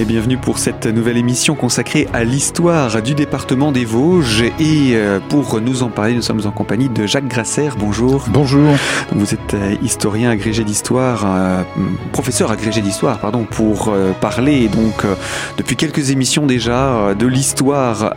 et 0.00 0.04
bienvenue 0.04 0.38
pour 0.38 0.58
cette 0.58 0.86
nouvelle 0.86 1.16
émission 1.16 1.56
consacrée 1.56 2.06
à 2.12 2.22
l'histoire 2.22 3.02
du 3.02 3.14
département 3.14 3.72
des 3.72 3.84
Vosges. 3.84 4.42
Et 4.60 4.92
euh, 4.94 5.18
pour 5.28 5.60
nous 5.60 5.82
en 5.82 5.88
parler, 5.88 6.14
nous 6.14 6.22
sommes 6.22 6.46
en 6.46 6.52
compagnie 6.52 6.88
de 6.88 7.06
Jacques 7.06 7.26
Grasser. 7.26 7.70
Bonjour. 7.78 8.24
Bonjour. 8.28 8.76
Vous 9.12 9.34
êtes 9.34 9.54
euh, 9.54 9.74
historien 9.82 10.30
agrégé 10.30 10.62
d'histoire, 10.62 11.24
euh, 11.26 11.62
professeur 12.12 12.52
agrégé 12.52 12.80
d'histoire, 12.80 13.18
pardon, 13.18 13.44
pour 13.44 13.92
parler 14.20 14.68
donc 14.68 15.04
depuis 15.56 15.76
quelques 15.76 16.10
émissions 16.10 16.46
déjà 16.46 17.14
de 17.18 17.26
l'histoire 17.26 18.14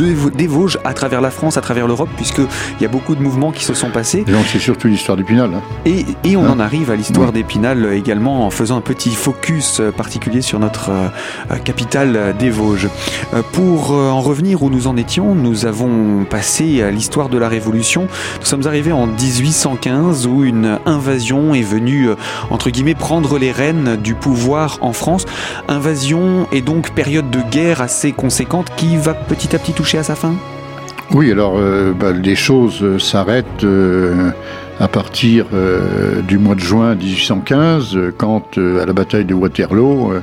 des 0.00 0.46
Vosges 0.46 0.78
à 0.84 0.94
travers 0.94 1.20
la 1.20 1.30
France, 1.30 1.56
à 1.56 1.60
travers 1.60 1.86
l'Europe, 1.86 2.10
puisqu'il 2.16 2.46
y 2.80 2.84
a 2.84 2.88
beaucoup 2.88 3.14
de 3.14 3.22
mouvements 3.22 3.52
qui 3.52 3.64
se 3.64 3.74
sont 3.74 3.90
passés. 3.90 4.24
Et 4.26 4.32
donc 4.32 4.44
c'est 4.50 4.58
surtout 4.58 4.88
l'histoire 4.88 5.16
d'Épinal. 5.16 5.50
Hein. 5.54 5.62
Et, 5.84 6.04
et, 6.24 6.36
on 6.36 6.44
hein 6.44 6.50
en 6.50 6.60
arrive 6.60 6.90
à 6.90 6.96
l'histoire 6.96 7.32
d'Épinal 7.32 7.92
également 7.92 8.46
en 8.46 8.50
faisant 8.50 8.76
un 8.76 8.80
petit 8.80 9.10
focus 9.10 9.80
particulier 9.96 10.40
sur 10.40 10.58
notre 10.58 10.90
euh, 10.90 11.56
capitale 11.64 12.34
des 12.38 12.50
Vosges. 12.50 12.88
Euh, 13.34 13.42
pour 13.52 13.92
euh, 13.92 14.10
en 14.10 14.20
revenir 14.20 14.62
où 14.62 14.70
nous 14.70 14.86
en 14.86 14.96
étions, 14.96 15.34
nous 15.34 15.66
avons 15.66 16.24
passé 16.24 16.82
à 16.82 16.90
l'histoire 16.90 17.28
de 17.28 17.38
la 17.38 17.48
Révolution. 17.48 18.08
Nous 18.40 18.46
sommes 18.46 18.66
arrivés 18.66 18.92
en 18.92 19.06
1815 19.06 20.26
où 20.26 20.44
une 20.44 20.78
invasion 20.86 21.54
est 21.54 21.62
venue, 21.62 22.10
entre 22.50 22.70
guillemets, 22.70 22.94
prendre 22.94 23.38
les 23.38 23.52
rênes 23.52 23.96
du 23.96 24.14
pouvoir 24.14 24.78
en 24.80 24.92
France. 24.92 25.26
Invasion 25.68 26.46
et 26.52 26.60
donc 26.60 26.90
période 26.94 27.30
de 27.30 27.40
guerre 27.50 27.80
assez 27.80 28.12
conséquente 28.12 28.68
qui 28.76 28.96
va 28.96 29.14
petit 29.14 29.54
à 29.54 29.58
petit 29.58 29.72
toucher 29.72 29.89
à 29.98 30.02
sa 30.02 30.14
fin? 30.14 30.34
Oui, 31.12 31.32
alors 31.32 31.58
bah, 31.98 32.12
les 32.12 32.36
choses 32.36 32.98
s'arrêtent 32.98 33.66
à 34.80 34.88
partir 34.88 35.46
du 36.26 36.38
mois 36.38 36.54
de 36.54 36.60
juin 36.60 36.94
1815, 36.94 37.98
quand 38.16 38.56
à 38.56 38.86
la 38.86 38.92
bataille 38.94 39.26
de 39.26 39.34
Waterloo, 39.34 40.14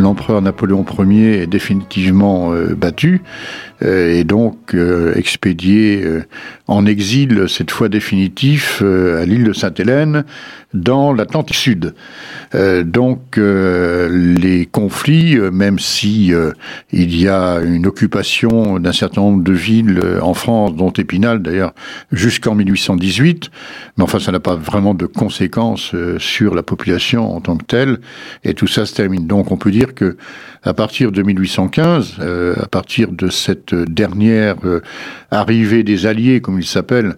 l'empereur 0.00 0.42
Napoléon 0.42 0.84
Ier 0.98 1.42
est 1.42 1.46
définitivement 1.46 2.52
euh, 2.52 2.74
battu 2.74 3.22
euh, 3.82 4.18
et 4.18 4.24
donc 4.24 4.74
euh, 4.74 5.14
expédié 5.14 6.04
en 6.66 6.86
exil, 6.86 7.46
cette 7.48 7.70
fois 7.70 7.88
définitif, 7.88 8.82
à 8.82 9.24
l'île 9.24 9.44
de 9.44 9.52
Sainte-Hélène, 9.52 10.24
dans 10.72 11.12
l'Atlantique 11.12 11.56
Sud. 11.56 11.94
donc 12.84 13.36
les 13.36 14.66
conflits, 14.70 15.36
même 15.52 15.78
si 15.78 16.32
il 16.92 17.20
y 17.20 17.28
a 17.28 17.60
une 17.60 17.86
occupation 17.86 18.78
d'un 18.78 18.92
certain 18.92 19.22
nombre 19.22 19.42
de 19.42 19.52
villes 19.52 20.00
en 20.22 20.34
France, 20.34 20.76
dont 20.76 20.90
Épinal 20.90 21.42
d'ailleurs, 21.42 21.74
jusqu'en 22.12 22.54
1818, 22.54 23.50
mais 23.96 24.04
enfin 24.04 24.18
ça 24.18 24.32
n'a 24.32 24.40
pas 24.40 24.56
vraiment 24.56 24.94
de 24.94 25.06
conséquences 25.06 25.94
sur 26.18 26.54
la 26.54 26.62
population 26.62 27.34
en 27.34 27.40
tant 27.40 27.56
que 27.56 27.64
telle, 27.64 28.00
et 28.44 28.54
tout 28.54 28.66
ça 28.66 28.86
se 28.86 28.94
termine. 28.94 29.26
Donc 29.26 29.50
on 29.50 29.56
peut 29.56 29.70
dire 29.70 29.94
que 29.94 30.16
à 30.62 30.74
partir 30.74 31.12
de 31.12 31.22
1815, 31.22 32.16
euh, 32.20 32.54
à 32.60 32.66
partir 32.66 33.12
de 33.12 33.28
cette 33.28 33.74
dernière 33.74 34.56
euh, 34.64 34.82
arrivée 35.30 35.82
des 35.82 36.06
Alliés, 36.06 36.40
comme 36.40 36.58
ils 36.58 36.66
s'appellent, 36.66 37.16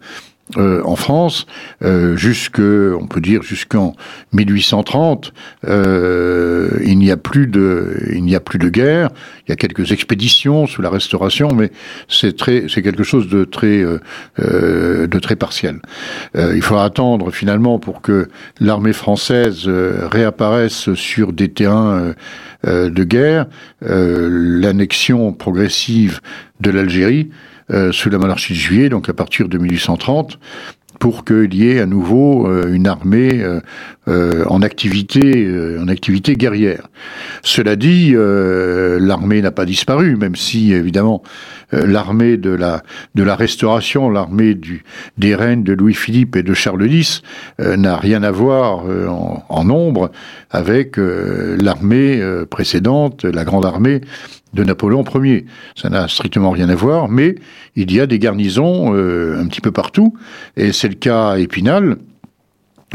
euh, 0.57 0.83
en 0.85 0.97
France, 0.97 1.47
euh, 1.83 2.17
jusque, 2.17 2.61
on 2.61 3.07
peut 3.07 3.21
dire 3.21 3.43
jusqu'en 3.43 3.95
1830, 4.33 5.33
euh, 5.67 6.69
il 6.85 6.99
n'y 6.99 7.11
a 7.11 7.17
plus 7.17 7.47
de, 7.47 7.97
il 8.13 8.25
n'y 8.25 8.35
a 8.35 8.41
plus 8.41 8.59
de 8.59 8.69
guerre. 8.69 9.11
Il 9.47 9.51
y 9.51 9.53
a 9.53 9.57
quelques 9.57 9.93
expéditions 9.93 10.67
sous 10.67 10.83
la 10.83 10.91
Restauration, 10.91 11.49
mais 11.55 11.71
c'est 12.09 12.37
très, 12.37 12.67
c'est 12.69 12.83
quelque 12.83 13.03
chose 13.03 13.29
de 13.29 13.45
très, 13.45 13.83
euh, 13.83 15.07
de 15.07 15.19
très 15.19 15.37
partiel. 15.37 15.81
il 16.35 16.63
faudra 16.63 16.85
attendre 16.85 17.31
finalement 17.31 17.79
pour 17.79 18.03
que 18.03 18.29
l'armée 18.61 18.93
française 18.93 19.69
réapparaisse 19.69 20.93
sur 20.95 21.33
des 21.33 21.49
terrains 21.49 22.15
de 22.65 23.05
guerre, 23.05 23.47
l'annexion 23.81 25.33
progressive 25.33 26.21
de 26.61 26.71
l'Algérie. 26.71 27.31
Euh, 27.71 27.93
sous 27.93 28.11
la 28.11 28.19
monarchie 28.19 28.55
de 28.55 28.59
Juillet, 28.59 28.89
donc 28.89 29.09
à 29.09 29.13
partir 29.13 29.49
de 29.49 29.57
1830, 29.57 30.39
pour 30.99 31.25
qu'il 31.25 31.55
y 31.55 31.71
ait 31.71 31.81
à 31.81 31.87
nouveau 31.87 32.49
euh, 32.49 32.73
une 32.73 32.89
armée 32.89 33.43
euh, 34.09 34.45
en 34.49 34.63
activité, 34.63 35.49
en 35.79 35.89
activité 35.89 36.35
guerrière. 36.35 36.89
Cela 37.43 37.77
dit, 37.77 38.15
l'armée 38.15 39.43
n'a 39.43 39.51
pas 39.51 39.65
disparu, 39.65 40.17
même 40.17 40.37
si 40.37 40.73
évidemment 40.73 41.23
l'armée 41.73 42.37
de 42.37 42.51
la 42.51 42.83
de 43.15 43.23
la 43.23 43.37
Restauration, 43.37 44.11
l'armée 44.11 44.55
du 44.55 44.85
des 45.19 45.35
reines 45.35 45.63
de 45.63 45.73
Louis 45.73 45.95
Philippe 45.95 46.37
et 46.37 46.43
de 46.43 46.55
Charles 46.55 46.87
X 46.91 47.23
n'a 47.59 47.97
rien 47.97 48.23
à 48.23 48.31
voir 48.31 48.85
en, 48.87 49.45
en, 49.49 49.65
nombre 49.65 50.11
avec 50.51 50.97
l'armée 50.97 52.21
précédente, 52.51 53.25
la 53.25 53.45
grande 53.45 53.65
armée 53.65 54.03
de 54.53 54.65
Napoléon 54.65 55.05
Ier. 55.15 55.47
Ça 55.75 55.89
n'a 55.89 56.09
strictement 56.09 56.51
rien 56.51 56.69
à 56.69 56.75
voir, 56.75 57.09
mais 57.09 57.37
il 57.77 57.93
y 57.93 58.01
a 58.01 58.07
des 58.07 58.19
garnisons 58.19 58.95
euh, 58.95 59.41
un 59.41 59.47
petit 59.47 59.61
peu 59.61 59.71
partout, 59.71 60.15
et 60.57 60.73
c'est 60.73 60.89
le 60.89 60.95
cas 60.95 61.31
à 61.31 61.39
Épinal, 61.39 61.97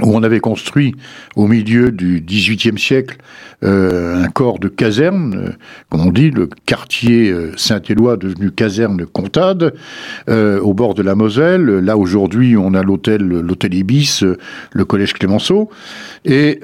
où 0.01 0.15
on 0.15 0.23
avait 0.23 0.39
construit 0.39 0.95
au 1.35 1.47
milieu 1.47 1.91
du 1.91 2.21
XVIIIe 2.21 2.77
siècle 2.77 3.17
euh, 3.63 4.23
un 4.23 4.27
corps 4.27 4.59
de 4.59 4.67
caserne, 4.67 5.35
euh, 5.35 5.51
comme 5.89 6.01
on 6.01 6.11
dit, 6.11 6.29
le 6.29 6.47
quartier 6.65 7.33
Saint-Éloi 7.55 8.17
devenu 8.17 8.51
caserne 8.51 9.05
Comtade, 9.05 9.73
au 10.27 10.73
bord 10.73 10.93
de 10.93 11.01
la 11.01 11.15
Moselle. 11.15 11.65
Là 11.65 11.97
aujourd'hui, 11.97 12.55
on 12.57 12.73
a 12.73 12.83
l'hôtel, 12.83 13.21
l'hôtel 13.21 13.73
Ibis, 13.73 14.23
le 14.71 14.85
collège 14.85 15.13
Clémenceau, 15.13 15.69
et 16.25 16.59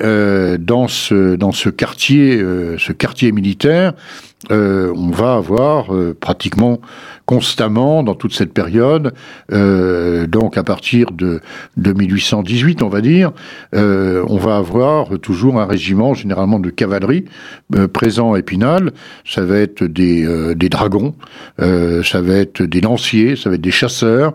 dans 0.60 0.88
ce 0.88 1.36
dans 1.36 1.52
ce 1.52 1.70
quartier, 1.70 2.38
ce 2.78 2.92
quartier 2.92 3.32
militaire, 3.32 3.94
euh, 4.52 4.94
on 4.96 5.12
va 5.12 5.36
avoir 5.36 5.94
euh, 5.94 6.16
pratiquement 6.20 6.82
constamment 7.26 8.04
dans 8.04 8.16
toute 8.16 8.34
cette 8.34 8.54
période, 8.54 9.14
euh, 9.54 10.28
donc 10.28 10.58
à 10.58 10.64
partir 10.64 11.12
de, 11.12 11.40
de 11.78 11.94
1818, 11.94 12.84
on 12.84 12.90
va 12.90 13.00
dire, 13.00 13.32
on 13.74 14.38
va 14.38 14.58
avoir 14.58 15.18
toujours 15.20 15.62
un 15.62 15.66
régiment 15.66 16.14
généralement 16.14 16.60
de 16.60 16.70
cavalerie 16.70 17.26
présent 17.94 18.34
à 18.34 18.40
Épinal. 18.40 18.92
Ça 19.26 19.46
va 19.46 19.58
être 19.58 19.86
des, 19.86 20.28
des 20.56 20.68
dragons, 20.68 21.16
ça 21.58 22.22
va 22.22 22.36
être 22.36 22.62
des 22.62 22.82
lanciers, 22.82 23.38
ça 23.38 23.50
va 23.50 23.56
être 23.56 23.62
des 23.62 23.72
chasseurs. 23.72 24.34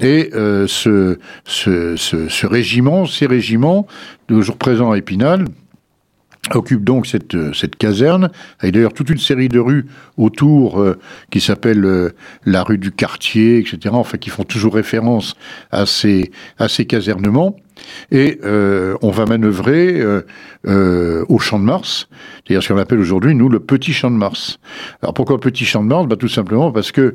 Et 0.00 0.30
ce, 0.32 1.18
ce, 1.44 1.96
ce, 1.96 2.28
ce, 2.28 2.46
régiment, 2.46 3.04
ces 3.04 3.26
régiments, 3.26 3.86
toujours 4.26 4.56
présents 4.56 4.92
à 4.92 4.96
Épinal, 4.96 5.44
occupe 6.50 6.82
donc 6.82 7.06
cette, 7.06 7.34
euh, 7.34 7.52
cette 7.52 7.76
caserne, 7.76 8.30
avec 8.58 8.74
d'ailleurs 8.74 8.92
toute 8.92 9.10
une 9.10 9.18
série 9.18 9.48
de 9.48 9.60
rues 9.60 9.86
autour 10.16 10.80
euh, 10.80 10.98
qui 11.30 11.40
s'appellent 11.40 11.84
euh, 11.84 12.10
la 12.44 12.64
rue 12.64 12.78
du 12.78 12.90
quartier, 12.90 13.58
etc., 13.58 13.78
enfin 13.92 14.18
qui 14.18 14.30
font 14.30 14.42
toujours 14.42 14.74
référence 14.74 15.36
à 15.70 15.86
ces, 15.86 16.32
à 16.58 16.68
ces 16.68 16.84
casernements. 16.84 17.56
Et 18.10 18.38
on 18.44 19.10
va 19.10 19.26
manœuvrer 19.26 20.02
au 20.64 21.38
Champ 21.38 21.58
de 21.58 21.64
Mars, 21.64 22.08
c'est-à-dire 22.44 22.62
ce 22.62 22.72
qu'on 22.72 22.78
appelle 22.78 23.00
aujourd'hui, 23.00 23.34
nous, 23.34 23.48
le 23.48 23.60
Petit 23.60 23.92
Champ 23.92 24.10
de 24.10 24.16
Mars. 24.16 24.58
Alors 25.02 25.14
pourquoi 25.14 25.40
Petit 25.40 25.64
Champ 25.64 25.82
de 25.82 25.88
Mars? 25.88 26.06
Bah, 26.06 26.16
Tout 26.16 26.28
simplement 26.28 26.72
parce 26.72 26.92
que 26.92 27.14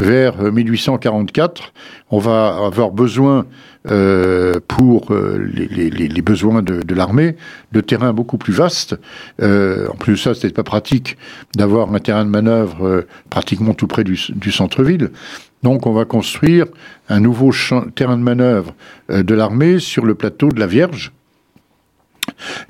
vers 0.00 0.52
1844, 0.52 1.72
on 2.10 2.18
va 2.18 2.56
avoir 2.66 2.90
besoin 2.90 3.46
euh, 3.90 4.54
pour 4.66 5.12
euh, 5.12 5.38
les, 5.54 6.22
besoins 6.22 6.62
de, 6.62 6.94
l'armée, 6.94 7.36
de 7.72 7.80
terrains 7.80 8.12
beaucoup 8.12 8.38
plus 8.38 8.52
vastes. 8.52 8.96
Euh, 9.42 9.88
en 9.88 9.96
plus 9.96 10.12
de 10.12 10.18
ça, 10.18 10.34
c'était 10.34 10.50
pas 10.50 10.64
pratique 10.64 11.16
d'avoir 11.54 11.92
un 11.92 11.98
terrain 11.98 12.24
de 12.24 12.30
manœuvre 12.30 12.86
euh, 12.86 13.06
pratiquement 13.28 13.74
tout 13.74 13.86
près 13.86 14.04
du 14.04 14.52
centre-ville. 14.52 15.10
Donc, 15.62 15.86
on 15.86 15.92
va 15.92 16.04
construire 16.04 16.66
un 17.08 17.20
nouveau 17.20 17.52
terrain 17.94 18.16
de 18.16 18.22
manœuvre 18.22 18.74
euh, 19.10 19.22
de 19.22 19.34
l'armée 19.34 19.78
sur 19.78 20.04
le 20.06 20.14
plateau 20.14 20.48
de 20.48 20.58
la 20.58 20.66
Vierge, 20.66 21.12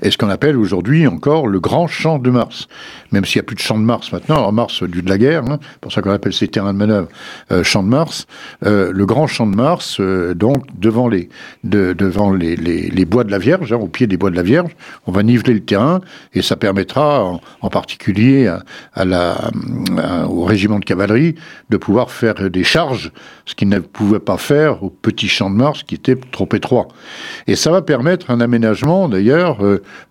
et 0.01 0.11
ce 0.11 0.17
qu'on 0.17 0.29
appelle 0.29 0.57
aujourd'hui 0.57 1.07
encore 1.07 1.47
le 1.47 1.59
grand 1.59 1.87
champ 1.87 2.19
de 2.19 2.29
Mars. 2.29 2.67
Même 3.11 3.25
s'il 3.25 3.39
n'y 3.39 3.41
a 3.41 3.47
plus 3.47 3.55
de 3.55 3.61
champ 3.61 3.77
de 3.77 3.83
Mars 3.83 4.11
maintenant, 4.11 4.45
en 4.45 4.51
Mars 4.51 4.83
du 4.83 5.01
de 5.01 5.09
la 5.09 5.17
guerre, 5.17 5.43
hein, 5.49 5.59
pour 5.79 5.91
ça 5.91 6.01
qu'on 6.01 6.11
appelle 6.11 6.33
ces 6.33 6.47
terrains 6.47 6.73
de 6.73 6.77
manœuvre 6.77 7.07
euh, 7.51 7.63
champ 7.63 7.83
de 7.83 7.89
Mars, 7.89 8.25
euh, 8.65 8.91
le 8.93 9.05
grand 9.05 9.27
champ 9.27 9.47
de 9.47 9.55
Mars, 9.55 9.97
euh, 9.99 10.33
donc 10.33 10.63
devant 10.77 11.07
les 11.07 11.29
de, 11.63 11.93
devant 11.93 12.33
les, 12.33 12.55
les, 12.55 13.05
bois 13.05 13.23
de 13.23 13.31
la 13.31 13.37
Vierge, 13.37 13.73
hein, 13.73 13.77
au 13.77 13.87
pied 13.87 14.07
des 14.07 14.17
bois 14.17 14.31
de 14.31 14.35
la 14.35 14.43
Vierge, 14.43 14.71
on 15.05 15.11
va 15.11 15.23
niveler 15.23 15.53
le 15.53 15.59
terrain 15.59 16.01
et 16.33 16.41
ça 16.41 16.55
permettra, 16.55 17.23
en, 17.61 17.69
particulier 17.69 18.53
au 20.27 20.43
régiment 20.43 20.79
de 20.79 20.85
cavalerie, 20.85 21.35
de 21.69 21.77
pouvoir 21.77 22.11
faire 22.11 22.49
des 22.49 22.63
charges, 22.63 23.11
ce 23.45 23.55
qu'il 23.55 23.69
ne 23.69 23.79
pouvait 23.79 24.19
pas 24.19 24.37
faire 24.37 24.83
au 24.83 24.89
petit 24.89 25.27
champ 25.29 25.49
de 25.49 25.55
Mars 25.55 25.83
qui 25.83 25.95
était 25.95 26.17
trop 26.31 26.49
étroit. 26.53 26.87
Et 27.47 27.55
ça 27.55 27.71
va 27.71 27.81
permettre 27.81 28.29
un 28.29 28.41
aménagement 28.41 29.07
d'ailleurs 29.07 29.59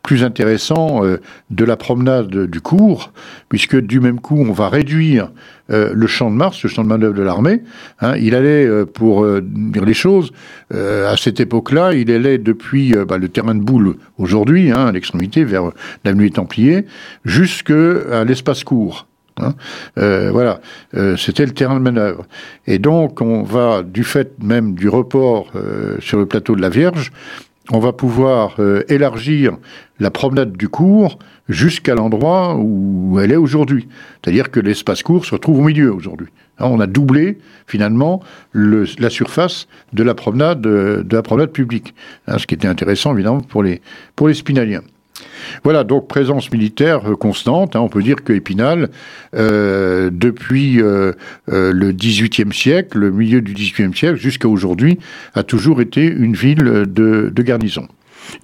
plus 0.02 0.24
intéressant 0.24 1.02
de 1.02 1.64
la 1.64 1.76
promenade 1.76 2.46
du 2.46 2.60
cours, 2.60 3.12
puisque 3.48 3.76
du 3.76 4.00
même 4.00 4.20
coup, 4.20 4.38
on 4.38 4.52
va 4.52 4.68
réduire 4.68 5.30
le 5.68 6.06
champ 6.06 6.30
de 6.30 6.36
Mars, 6.36 6.62
le 6.62 6.68
champ 6.68 6.82
de 6.82 6.88
manœuvre 6.88 7.14
de 7.14 7.22
l'armée. 7.22 7.62
Hein. 8.00 8.16
il 8.16 8.34
allait, 8.34 8.84
pour 8.86 9.26
dire 9.40 9.84
les 9.84 9.94
choses, 9.94 10.32
à 10.72 11.16
cette 11.16 11.40
époque-là, 11.40 11.94
il 11.94 12.10
allait 12.10 12.38
depuis 12.38 12.94
bah, 13.08 13.18
le 13.18 13.28
terrain 13.28 13.54
de 13.54 13.60
boule 13.60 13.96
aujourd'hui, 14.18 14.70
hein, 14.70 14.86
à 14.86 14.92
l'extrémité, 14.92 15.44
vers 15.44 15.70
l'avenue 16.04 16.28
des 16.28 16.34
Templiers, 16.34 16.86
jusqu'à 17.24 18.24
l'espace 18.24 18.64
court. 18.64 19.06
Hein. 19.40 19.54
Euh, 19.98 20.30
voilà, 20.30 20.60
euh, 20.94 21.16
c'était 21.16 21.46
le 21.46 21.52
terrain 21.52 21.74
de 21.74 21.80
manœuvre. 21.80 22.26
Et 22.66 22.78
donc, 22.78 23.20
on 23.20 23.42
va, 23.42 23.82
du 23.82 24.04
fait 24.04 24.32
même 24.42 24.74
du 24.74 24.88
report 24.88 25.50
euh, 25.54 25.96
sur 26.00 26.18
le 26.18 26.26
plateau 26.26 26.56
de 26.56 26.62
la 26.62 26.68
Vierge, 26.68 27.12
on 27.72 27.78
va 27.78 27.92
pouvoir 27.92 28.56
élargir 28.88 29.56
la 29.98 30.10
promenade 30.10 30.56
du 30.56 30.68
cours 30.68 31.18
jusqu'à 31.48 31.94
l'endroit 31.94 32.56
où 32.56 33.18
elle 33.20 33.32
est 33.32 33.36
aujourd'hui. 33.36 33.88
C'est-à-dire 34.22 34.50
que 34.50 34.60
l'espace 34.60 35.02
court 35.02 35.24
se 35.24 35.32
retrouve 35.32 35.60
au 35.60 35.62
milieu 35.62 35.92
aujourd'hui. 35.92 36.28
Hein, 36.58 36.66
on 36.70 36.80
a 36.80 36.86
doublé 36.86 37.38
finalement 37.66 38.22
la 38.54 39.10
surface 39.10 39.66
de 39.92 40.02
la 40.02 40.14
promenade 40.14 40.60
de 40.60 41.06
la 41.10 41.22
promenade 41.22 41.50
publique, 41.50 41.94
hein, 42.26 42.38
ce 42.38 42.46
qui 42.46 42.54
était 42.54 42.68
intéressant 42.68 43.14
évidemment 43.14 43.40
pour 43.40 43.62
les 43.62 43.80
pour 44.16 44.28
les 44.28 44.34
spinaliens. 44.34 44.82
Voilà, 45.64 45.84
donc 45.84 46.08
présence 46.08 46.50
militaire 46.52 47.10
euh, 47.10 47.16
constante. 47.16 47.76
Hein, 47.76 47.80
on 47.80 47.88
peut 47.88 48.02
dire 48.02 48.22
que 48.24 48.32
Épinal, 48.32 48.90
euh, 49.34 50.10
depuis 50.12 50.80
euh, 50.80 51.12
le 51.46 51.92
XVIIIe 51.92 52.52
siècle, 52.52 52.98
le 52.98 53.10
milieu 53.10 53.40
du 53.40 53.52
XVIIIe 53.52 53.94
siècle 53.94 54.16
jusqu'à 54.16 54.48
aujourd'hui, 54.48 54.98
a 55.34 55.42
toujours 55.42 55.80
été 55.80 56.04
une 56.04 56.34
ville 56.34 56.84
de, 56.86 57.32
garnison 57.42 57.88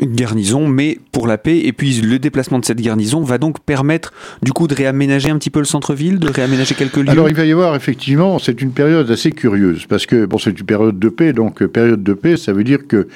une 0.00 0.16
garnison, 0.16 0.66
mais 0.66 0.98
pour 1.12 1.28
la 1.28 1.38
paix. 1.38 1.58
Et 1.58 1.72
puis 1.72 2.00
le 2.00 2.18
déplacement 2.18 2.58
de 2.58 2.64
cette 2.64 2.80
garnison 2.80 3.22
va 3.22 3.38
donc 3.38 3.60
permettre 3.60 4.12
du 4.42 4.52
coup 4.52 4.66
de 4.66 4.74
réaménager 4.74 5.30
un 5.30 5.38
petit 5.38 5.50
peu 5.50 5.60
le 5.60 5.64
centre-ville, 5.64 6.18
de 6.18 6.28
réaménager 6.28 6.74
quelques 6.74 6.96
lieux? 6.96 7.10
Alors 7.10 7.28
il 7.28 7.36
va 7.36 7.44
y 7.44 7.52
avoir 7.52 7.76
effectivement, 7.76 8.40
c'est 8.40 8.62
une 8.62 8.72
période 8.72 9.08
assez 9.10 9.30
curieuse 9.30 9.86
parce 9.86 10.06
que 10.06 10.26
bon, 10.26 10.38
c'est 10.38 10.58
une 10.58 10.66
période 10.66 10.98
de 10.98 11.08
paix, 11.08 11.32
donc 11.32 11.64
période 11.66 12.02
de 12.02 12.14
paix, 12.14 12.36
ça 12.36 12.52
veut 12.52 12.64
dire 12.64 12.88
que 12.88 13.06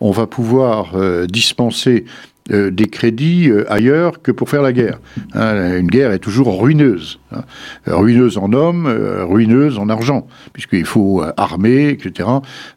on 0.00 0.10
va 0.10 0.26
pouvoir 0.26 0.94
dispenser 1.28 2.04
euh, 2.50 2.70
des 2.70 2.86
crédits 2.86 3.50
euh, 3.50 3.70
ailleurs 3.70 4.22
que 4.22 4.32
pour 4.32 4.48
faire 4.48 4.62
la 4.62 4.72
guerre. 4.72 5.00
Hein, 5.34 5.76
une 5.76 5.88
guerre 5.88 6.12
est 6.12 6.18
toujours 6.18 6.60
ruineuse. 6.60 7.18
Hein. 7.30 7.42
ruineuse 7.86 8.38
en 8.38 8.54
hommes, 8.54 8.86
euh, 8.86 9.22
ruineuse 9.24 9.78
en 9.78 9.90
argent, 9.90 10.26
puisqu'il 10.54 10.86
faut 10.86 11.22
armer, 11.36 11.90
etc., 11.90 12.26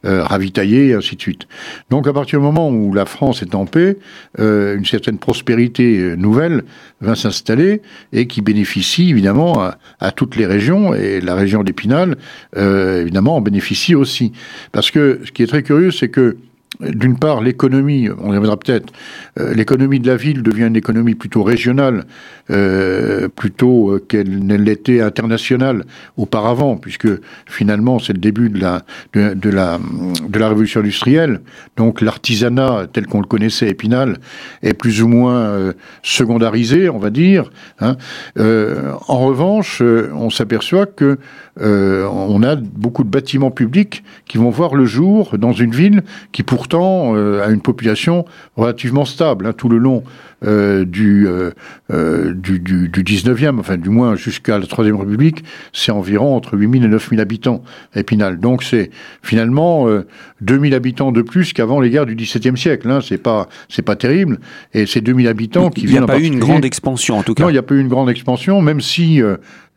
ravitailler, 0.03 0.88
et 0.88 0.94
ainsi 0.94 1.15
de 1.15 1.21
suite. 1.21 1.47
Donc 1.89 2.06
à 2.07 2.12
partir 2.12 2.39
du 2.39 2.45
moment 2.45 2.69
où 2.69 2.94
la 2.94 3.06
France 3.06 3.41
est 3.41 3.56
en 3.56 3.65
paix, 3.65 3.97
une 4.38 4.85
certaine 4.85 5.18
prospérité 5.18 6.15
nouvelle 6.17 6.63
va 7.00 7.15
s'installer 7.15 7.81
et 8.12 8.27
qui 8.27 8.41
bénéficie 8.41 9.09
évidemment 9.09 9.62
à, 9.62 9.77
à, 10.00 10.12
toutes 10.12 10.35
les 10.35 10.45
régions, 10.45 10.94
et 10.94 11.21
la 11.21 11.35
région 11.35 11.63
d'Épinal, 11.63 12.17
évidemment, 12.56 13.38
en 13.38 13.41
bénéficie 13.41 13.95
aussi. 13.95 14.33
Parce 14.71 14.91
que 14.91 15.21
ce 15.25 15.31
qui 15.31 15.44
est 15.44 15.47
très 15.47 15.63
curieux, 15.63 15.91
c'est 15.91 16.09
que 16.09 16.38
d'une 16.79 17.18
part, 17.18 17.41
l'économie, 17.41 18.09
on 18.09 18.33
y 18.33 18.38
reviendra 18.38 18.57
peut-être, 18.57 18.94
euh, 19.39 19.53
l'économie 19.53 20.00
de 20.00 20.07
la 20.07 20.15
ville 20.15 20.41
devient 20.41 20.68
une 20.68 20.77
économie 20.77 21.15
plutôt 21.15 21.44
régionale, 21.44 22.06
euh, 22.50 23.27
plutôt 23.27 23.91
euh, 23.91 24.00
qu'elle 24.00 24.45
ne 24.45 24.56
l'était 24.56 25.01
internationale 25.01 25.83
auparavant, 26.15 26.77
puisque 26.77 27.09
finalement 27.45 28.00
c'est 28.00 28.13
le 28.13 28.19
début 28.19 28.50
de 28.50 28.59
la, 28.59 28.83
de, 29.13 29.50
la, 29.50 29.79
de 30.27 30.39
la 30.39 30.47
révolution 30.47 30.79
industrielle. 30.79 31.41
Donc 31.75 32.01
l'artisanat 32.01 32.88
tel 32.91 33.06
qu'on 33.06 33.19
le 33.19 33.27
connaissait 33.27 33.67
à 33.67 33.69
Épinal 33.69 34.17
est 34.63 34.74
plus 34.74 35.01
ou 35.01 35.07
moins 35.07 35.74
secondarisé, 36.03 36.89
on 36.89 37.00
va 37.00 37.09
dire. 37.09 37.51
Hein. 37.79 37.97
en 38.38 39.19
revanche, 39.19 39.81
on 39.81 40.29
s'aperçoit 40.29 40.85
que 40.85 41.17
on 41.59 42.44
a 42.44 42.56
beaucoup 42.56 43.03
de 43.03 43.09
bâtiments 43.09 43.51
publics 43.51 44.03
qui 44.27 44.38
vont 44.38 44.50
voir 44.50 44.75
le 44.75 44.85
jour 44.85 45.38
dans 45.38 45.53
une 45.53 45.71
ville 45.71 46.03
qui 46.31 46.44
pourtant 46.44 46.70
a 46.79 47.50
une 47.50 47.62
population 47.62 48.25
relativement 48.56 49.06
stable 49.06 49.47
hein, 49.47 49.53
tout 49.53 49.69
le 49.69 49.77
long 49.77 50.03
euh, 50.43 50.85
du, 50.85 51.27
euh, 51.27 51.51
euh, 51.93 52.33
du, 52.33 52.59
du, 52.59 52.89
du, 52.89 53.03
19e, 53.03 53.59
enfin 53.59 53.77
du 53.77 53.89
moins 53.89 54.15
jusqu'à 54.15 54.57
la 54.57 54.65
Troisième 54.65 54.95
République, 54.95 55.43
c'est 55.71 55.91
environ 55.91 56.35
entre 56.35 56.57
8000 56.57 56.83
et 56.83 56.88
9000 56.88 57.19
habitants, 57.19 57.61
Épinal. 57.95 58.39
Donc 58.39 58.63
c'est 58.63 58.89
finalement 59.21 59.88
2000 60.41 60.73
habitants 60.73 61.11
de 61.11 61.21
plus 61.21 61.53
qu'avant 61.53 61.79
les 61.79 61.91
guerres 61.91 62.07
du 62.07 62.15
XVIIe 62.15 62.57
siècle. 62.57 62.89
Hein. 62.89 63.01
C'est 63.07 63.19
pas, 63.19 63.49
c'est 63.69 63.83
pas 63.83 63.95
terrible. 63.95 64.39
Et 64.73 64.88
ces 64.88 65.01
2000 65.01 65.27
habitants 65.27 65.69
qui 65.69 65.85
viennent. 65.85 66.05
Il 66.05 66.05
n'y 66.07 66.11
a 66.11 66.15
pas 66.15 66.19
eu 66.19 66.25
une 66.25 66.39
grande 66.39 66.65
expansion 66.65 67.19
en 67.19 67.23
tout 67.23 67.35
cas. 67.35 67.43
Non, 67.43 67.49
il 67.49 67.53
n'y 67.53 67.59
a 67.59 67.63
pas 67.63 67.75
eu 67.75 67.79
une 67.79 67.88
grande 67.88 68.09
expansion, 68.09 68.63
même 68.63 68.81
si 68.81 69.21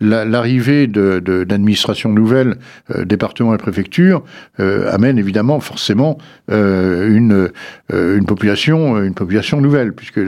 l'arrivée 0.01 0.87
d'administrations 0.87 2.09
de, 2.09 2.15
nouvelles, 2.15 2.57
départements 3.05 3.55
et 3.55 3.59
préfectures, 3.59 4.25
amène 4.59 5.19
évidemment 5.19 5.61
forcément 5.61 6.17
une, 6.49 7.51
une 7.93 8.27
population, 8.27 9.03
une 9.03 9.15
population 9.15 9.61
nouvelle, 9.61 9.93
puisque 9.93 10.21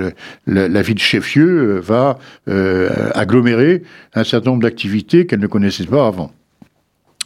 la, 0.46 0.82
ville 0.82 0.99
chef-lieu 0.99 1.78
va 1.78 2.19
euh, 2.49 3.11
agglomérer 3.14 3.82
un 4.14 4.25
certain 4.25 4.50
nombre 4.50 4.62
d'activités 4.62 5.26
qu'elle 5.26 5.40
ne 5.40 5.46
connaissait 5.46 5.87
pas 5.87 6.06
avant. 6.06 6.32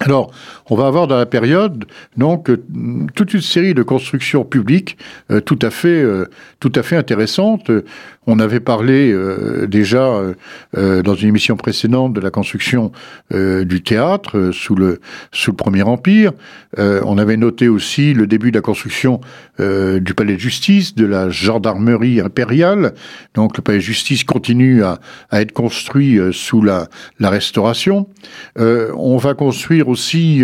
Alors, 0.03 0.33
on 0.71 0.77
va 0.77 0.87
avoir 0.87 1.07
dans 1.07 1.19
la 1.19 1.27
période 1.27 1.85
donc 2.17 2.49
euh, 2.49 2.63
toute 3.15 3.35
une 3.35 3.43
série 3.43 3.75
de 3.75 3.83
constructions 3.83 4.45
publiques 4.45 4.97
euh, 5.31 5.41
tout 5.41 5.59
à 5.61 5.71
fait 5.71 6.03
tout 6.59 6.73
à 6.75 6.83
fait 6.83 6.97
intéressantes. 6.97 7.71
On 8.27 8.39
avait 8.39 8.61
parlé 8.61 9.11
euh, 9.11 9.67
déjà 9.67 10.05
euh, 10.05 10.35
euh, 10.77 11.03
dans 11.03 11.15
une 11.15 11.29
émission 11.29 11.57
précédente 11.57 12.13
de 12.13 12.21
la 12.21 12.31
construction 12.31 12.93
du 13.31 13.83
théâtre 13.83 14.51
sous 14.53 14.75
le 14.75 15.01
sous 15.33 15.53
le 15.53 15.57
Premier 15.57 15.83
Empire. 15.83 16.33
on 16.79 17.17
avait 17.19 17.37
noté 17.37 17.69
aussi 17.69 18.13
le 18.13 18.27
début 18.27 18.51
de 18.51 18.57
la 18.57 18.63
construction 18.63 19.21
du 19.59 20.15
palais 20.15 20.35
de 20.35 20.41
justice, 20.41 20.95
de 20.95 21.07
la 21.07 21.31
gendarmerie 21.31 22.21
impériale. 22.21 22.95
Donc 23.35 23.57
le 23.57 23.63
palais 23.63 23.79
de 23.79 23.83
justice 23.83 24.25
continue 24.25 24.83
à, 24.83 24.99
à 25.31 25.41
être 25.43 25.53
construit 25.53 26.19
sous 26.33 26.63
la, 26.63 26.89
la 27.21 27.31
Restauration. 27.31 28.09
on 28.57 29.17
va 29.17 29.35
construire 29.35 29.89
aussi 29.91 30.43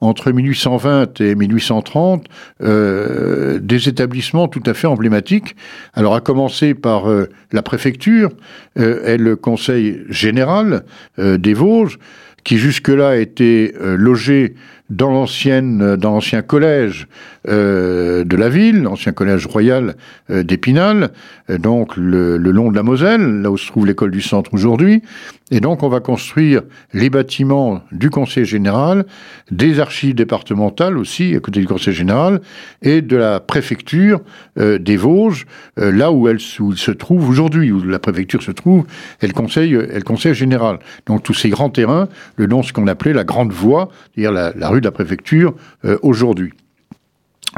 entre 0.00 0.30
1820 0.30 1.20
et 1.20 1.34
1830 1.34 2.26
des 2.60 3.88
établissements 3.88 4.48
tout 4.48 4.62
à 4.66 4.74
fait 4.74 4.86
emblématiques. 4.86 5.56
Alors 5.94 6.14
à 6.14 6.20
commencer 6.20 6.74
par 6.74 7.08
euh, 7.08 7.28
la 7.52 7.62
préfecture 7.62 8.30
euh, 8.78 9.04
est 9.04 9.18
le 9.18 9.36
conseil 9.36 10.02
général 10.08 10.84
euh, 11.18 11.38
des 11.38 11.54
Vosges, 11.54 11.98
qui 12.44 12.58
jusque-là 12.58 13.18
était 13.18 13.72
logé 13.80 14.56
dans 14.92 15.10
l'ancienne, 15.10 15.96
dans 15.96 16.12
l'ancien 16.12 16.42
collège 16.42 17.08
euh, 17.48 18.24
de 18.24 18.36
la 18.36 18.48
ville, 18.48 18.82
l'ancien 18.82 19.12
collège 19.12 19.46
royal 19.46 19.96
euh, 20.30 20.42
d'Épinal, 20.42 21.10
euh, 21.50 21.58
donc 21.58 21.96
le, 21.96 22.36
long 22.36 22.70
de 22.70 22.76
la 22.76 22.82
Moselle, 22.82 23.40
là 23.40 23.50
où 23.50 23.56
se 23.56 23.66
trouve 23.66 23.86
l'école 23.86 24.10
du 24.10 24.20
centre 24.20 24.52
aujourd'hui. 24.52 25.02
Et 25.50 25.60
donc 25.60 25.82
on 25.82 25.88
va 25.88 26.00
construire 26.00 26.62
les 26.92 27.10
bâtiments 27.10 27.82
du 27.90 28.10
conseil 28.10 28.44
général, 28.44 29.04
des 29.50 29.80
archives 29.80 30.14
départementales 30.14 30.96
aussi 30.96 31.34
à 31.34 31.40
côté 31.40 31.60
du 31.60 31.66
conseil 31.66 31.92
général, 31.92 32.40
et 32.80 33.02
de 33.02 33.16
la 33.16 33.38
préfecture 33.38 34.22
des 34.56 34.96
Vosges, 34.96 35.44
là 35.76 36.10
où 36.10 36.26
elle 36.26 36.40
se 36.40 36.90
trouve 36.92 37.28
aujourd'hui, 37.28 37.70
où 37.70 37.82
la 37.82 37.98
préfecture 37.98 38.42
se 38.42 38.50
trouve, 38.50 38.86
et 39.20 39.26
le 39.26 39.34
conseil, 39.34 39.72
le 39.72 40.00
conseil 40.00 40.32
général. 40.32 40.78
Donc 41.04 41.22
tous 41.22 41.34
ces 41.34 41.50
grands 41.50 41.68
terrains, 41.68 42.08
le 42.36 42.46
long 42.46 42.60
de 42.60 42.64
ce 42.64 42.72
qu'on 42.72 42.86
appelait 42.86 43.12
la 43.12 43.24
grande 43.24 43.52
voie, 43.52 43.90
c'est-à-dire 44.14 44.32
la, 44.32 44.54
la 44.56 44.68
rue 44.70 44.80
de 44.82 44.86
la 44.86 44.92
préfecture 44.92 45.54
euh, 45.84 45.98
aujourd'hui. 46.02 46.52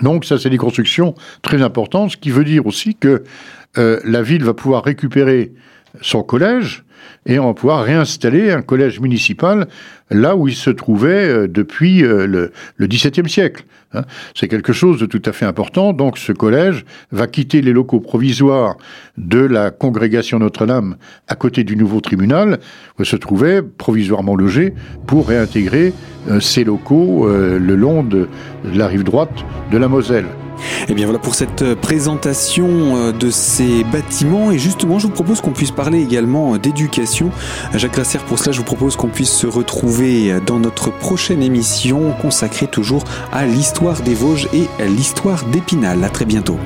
Donc 0.03 0.25
ça, 0.25 0.39
c'est 0.39 0.51
des 0.51 0.59
constructions 0.59 1.15
très 1.43 1.63
importantes, 1.63 2.13
ce 2.13 2.17
qui 2.17 2.31
veut 2.31 2.45
dire 2.45 2.67
aussi 2.67 2.95
que 2.95 3.25
euh, 3.79 4.01
la 4.05 4.23
ville 4.23 4.45
va 4.45 4.55
pouvoir 4.55 4.85
récupérer 4.85 5.53
son 6.01 6.23
collège 6.23 6.84
et 7.27 7.39
on 7.39 7.47
va 7.47 7.55
pouvoir 7.55 7.85
réinstaller 7.85 8.51
un 8.51 8.63
collège 8.63 9.01
municipal 9.01 9.67
là 10.11 10.37
où 10.37 10.49
il 10.49 10.55
se 10.55 10.71
trouvait 10.71 11.29
euh, 11.29 11.49
depuis 11.49 12.01
le, 12.03 12.53
XVIIe 12.81 13.29
siècle. 13.29 13.65
Hein. 13.95 14.03
C'est 14.35 14.49
quelque 14.49 14.73
chose 14.73 14.99
de 15.01 15.07
tout 15.07 15.23
à 15.25 15.33
fait 15.33 15.47
important. 15.47 15.93
Donc 15.93 16.19
ce 16.19 16.33
collège 16.33 16.85
va 17.11 17.27
quitter 17.27 17.63
les 17.63 17.73
locaux 17.73 18.01
provisoires 18.01 18.77
de 19.17 19.41
la 19.41 19.71
congrégation 19.71 20.39
Notre-Dame 20.39 20.97
à 21.29 21.35
côté 21.37 21.65
du 21.65 21.77
nouveau 21.77 22.01
tribunal, 22.01 22.59
où 22.99 23.05
se 23.05 23.17
trouvait 23.17 23.63
provisoirement 23.63 24.37
logé, 24.37 24.75
pour 25.07 25.29
réintégrer 25.29 25.93
euh, 26.29 26.41
ces 26.41 26.65
locaux 26.65 27.29
euh, 27.29 27.59
le 27.59 27.77
long 27.77 28.03
de 28.03 28.29
la 28.75 28.87
rive 28.87 29.05
droite 29.05 29.45
de 29.71 29.79
la 29.79 29.89
Moselle. 29.89 30.27
Et 30.59 30.87
eh 30.91 30.95
bien 30.95 31.07
voilà 31.07 31.19
pour 31.19 31.35
cette 31.35 31.63
euh, 31.63 31.75
présentation 31.75 33.13
de 33.13 33.31
ces 33.31 33.85
bâtiments. 33.85 34.51
Et 34.51 34.59
justement, 34.59 34.99
je 34.99 35.07
vous 35.07 35.13
propose 35.13 35.41
qu'on 35.41 35.53
puisse 35.53 35.71
parler 35.71 36.01
également 36.01 36.57
d'éducation. 36.57 37.31
Jacques 37.75 37.93
Grasser, 37.93 38.19
pour 38.27 38.39
cela, 38.39 38.53
je 38.53 38.59
vous 38.59 38.65
propose 38.65 38.97
qu'on 38.97 39.09
puisse 39.09 39.33
se 39.33 39.47
retrouver 39.47 40.35
dans 40.47 40.59
notre 40.59 40.91
prochaine 40.91 41.43
émission 41.43 42.13
consacrée 42.21 42.67
toujours 42.67 43.05
à 43.33 43.47
l'histoire 43.47 44.01
des 44.03 44.15
Vosges 44.15 44.49
et 44.53 44.69
à 44.83 44.87
l'histoire 44.87 45.45
d'Épinal. 45.47 46.05
À 46.05 46.09
très 46.09 46.25
bientôt. 46.25 46.59